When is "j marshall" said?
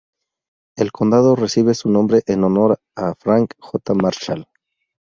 3.59-4.47